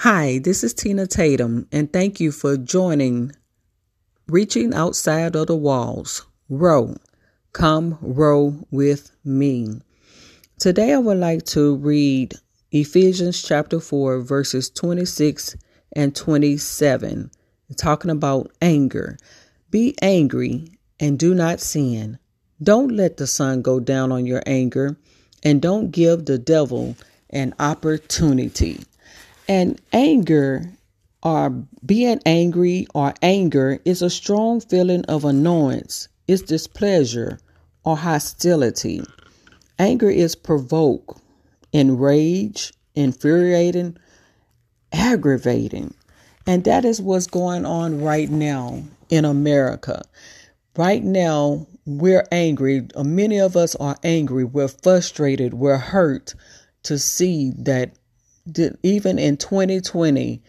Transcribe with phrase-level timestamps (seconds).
[0.00, 3.32] Hi, this is Tina Tatum, and thank you for joining
[4.28, 6.26] Reaching Outside of the Walls.
[6.50, 6.96] Row.
[7.54, 9.80] Come row with me.
[10.58, 12.34] Today I would like to read
[12.72, 15.56] Ephesians chapter 4, verses 26
[15.94, 17.30] and 27,
[17.78, 19.16] talking about anger.
[19.70, 22.18] Be angry and do not sin.
[22.62, 24.98] Don't let the sun go down on your anger,
[25.42, 26.96] and don't give the devil
[27.30, 28.84] an opportunity.
[29.48, 30.72] And anger
[31.22, 31.50] or
[31.84, 37.38] being angry or anger is a strong feeling of annoyance, it's displeasure
[37.84, 39.02] or hostility.
[39.78, 41.18] Anger is provoke,
[41.72, 43.96] enrage, infuriating,
[44.92, 45.94] aggravating.
[46.46, 50.02] And that is what's going on right now in America.
[50.76, 52.86] Right now, we're angry.
[52.96, 54.44] Many of us are angry.
[54.44, 55.54] We're frustrated.
[55.54, 56.34] We're hurt
[56.84, 57.92] to see that
[58.82, 60.42] even in 2020,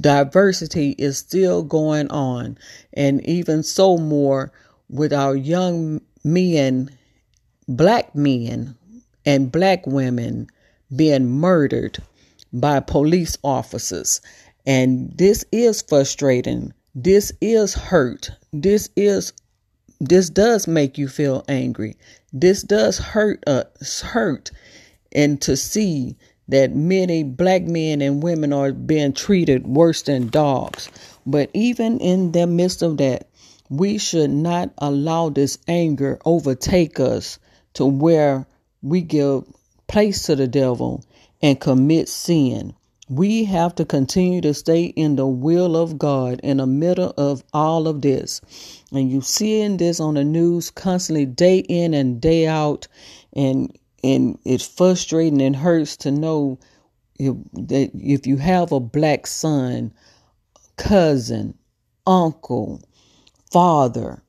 [0.00, 2.58] diversity is still going on,
[2.92, 4.52] and even so more
[4.88, 6.90] with our young men,
[7.68, 8.74] black men,
[9.24, 10.48] and black women
[10.94, 11.98] being murdered
[12.52, 14.20] by police officers.
[14.66, 16.72] And this is frustrating.
[16.94, 18.30] This is hurt.
[18.52, 19.32] This is
[20.00, 21.96] this does make you feel angry.
[22.32, 24.50] This does hurt us hurt
[25.12, 26.16] and to see
[26.48, 30.88] that many black men and women are being treated worse than dogs.
[31.24, 33.28] But even in the midst of that,
[33.68, 37.38] we should not allow this anger overtake us
[37.74, 38.46] to where
[38.82, 39.44] we give
[39.86, 41.04] place to the devil
[41.40, 42.74] and commit sin.
[43.08, 47.44] We have to continue to stay in the will of God in the middle of
[47.52, 48.40] all of this.
[48.92, 52.88] And you seeing this on the news constantly day in and day out
[53.34, 56.58] and and it's frustrating and hurts to know
[57.18, 59.92] if, that if you have a black son,
[60.76, 61.54] cousin,
[62.06, 62.82] uncle,
[63.52, 64.22] father,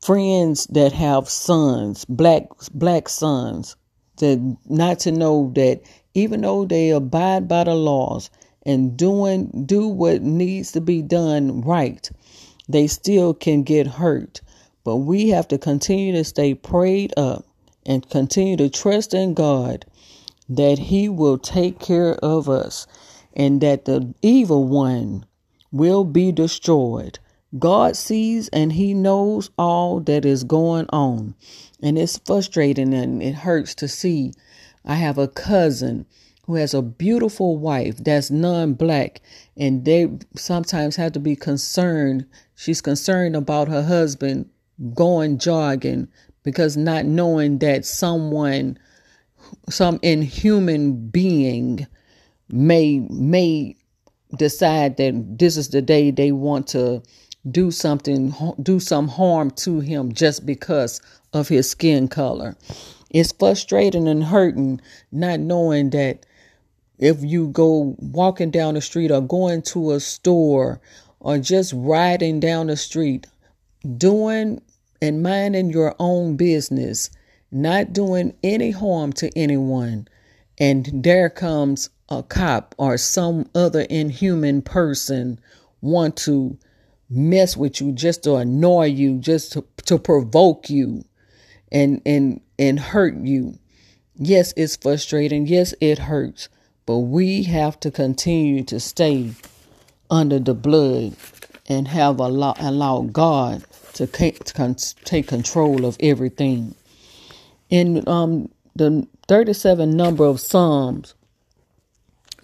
[0.00, 3.76] friends that have sons, black black sons,
[4.18, 5.80] that not to know that
[6.14, 8.30] even though they abide by the laws
[8.64, 12.10] and doing do what needs to be done right,
[12.68, 14.40] they still can get hurt.
[14.84, 17.44] But we have to continue to stay prayed up
[17.86, 19.84] and continue to trust in God
[20.48, 22.86] that He will take care of us
[23.34, 25.24] and that the evil one
[25.72, 27.18] will be destroyed.
[27.58, 31.34] God sees and He knows all that is going on.
[31.82, 34.32] And it's frustrating and it hurts to see.
[34.84, 36.06] I have a cousin
[36.46, 39.20] who has a beautiful wife that's non black,
[39.56, 42.26] and they sometimes have to be concerned.
[42.56, 44.50] She's concerned about her husband
[44.94, 46.08] going jogging
[46.42, 48.78] because not knowing that someone
[49.68, 51.86] some inhuman being
[52.48, 53.76] may may
[54.36, 57.02] decide that this is the day they want to
[57.50, 61.00] do something do some harm to him just because
[61.32, 62.56] of his skin color.
[63.10, 64.80] It's frustrating and hurting
[65.10, 66.26] not knowing that
[66.98, 70.80] if you go walking down the street or going to a store
[71.18, 73.26] or just riding down the street
[73.96, 74.60] doing
[75.02, 77.10] and minding your own business,
[77.50, 80.06] not doing any harm to anyone,
[80.58, 85.40] and there comes a cop or some other inhuman person
[85.80, 86.58] want to
[87.08, 91.04] mess with you just to annoy you, just to, to provoke you
[91.72, 93.58] and and and hurt you.
[94.16, 95.46] Yes, it's frustrating.
[95.46, 96.48] Yes, it hurts.
[96.86, 99.32] But we have to continue to stay
[100.10, 101.14] under the blood
[101.70, 103.64] and have allow, allow God
[103.94, 106.74] to take control of everything.
[107.70, 111.14] In um, the 37 number of Psalms,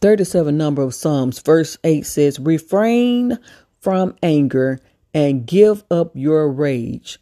[0.00, 3.38] 37 number of Psalms, verse 8 says, Refrain
[3.80, 4.80] from anger
[5.14, 7.18] and give up your rage.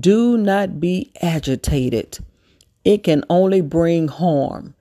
[0.00, 2.18] Do not be agitated.
[2.84, 4.74] It can only bring harm.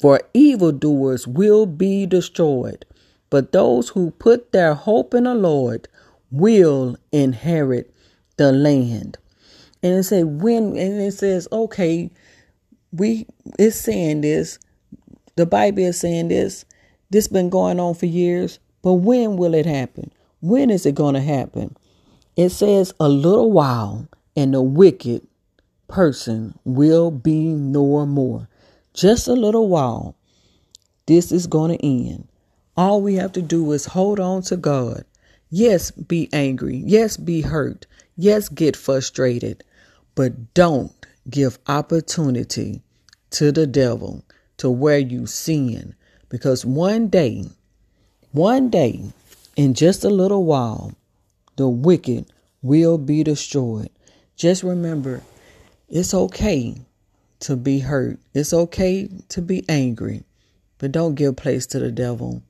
[0.00, 2.84] For evildoers will be destroyed,
[3.30, 5.88] but those who put their hope in the Lord
[6.30, 7.92] will inherit
[8.36, 9.18] the land.
[9.82, 12.10] And it say when and it says, okay,
[12.92, 13.26] we
[13.58, 14.58] it's saying this,
[15.36, 16.64] the Bible is saying this,
[17.10, 20.12] this been going on for years, but when will it happen?
[20.40, 21.76] When is it gonna happen?
[22.36, 25.26] It says a little while and the wicked
[25.88, 28.48] person will be no more.
[28.92, 30.14] Just a little while.
[31.06, 32.28] This is to end.
[32.76, 35.04] All we have to do is hold on to God
[35.50, 36.82] Yes, be angry.
[36.84, 37.86] Yes, be hurt.
[38.16, 39.62] Yes, get frustrated.
[40.14, 40.92] But don't
[41.30, 42.82] give opportunity
[43.30, 44.24] to the devil
[44.56, 45.94] to where you sin
[46.28, 47.44] Because one day,
[48.32, 49.12] one day,
[49.54, 50.92] in just a little while,
[51.56, 52.26] the wicked
[52.60, 53.90] will be destroyed.
[54.36, 55.22] Just remember,
[55.88, 56.74] it's okay
[57.40, 58.18] to be hurt.
[58.34, 60.24] It's okay to be angry,
[60.78, 62.42] but don't give place to the devil.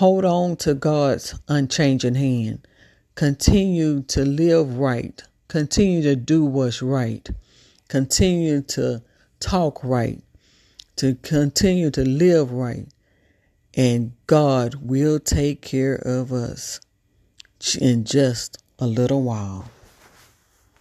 [0.00, 2.66] Hold on to God's unchanging hand.
[3.16, 5.22] Continue to live right.
[5.48, 7.28] Continue to do what's right.
[7.88, 9.02] Continue to
[9.40, 10.22] talk right.
[10.96, 12.88] To continue to live right.
[13.74, 16.80] And God will take care of us
[17.78, 19.70] in just a little while.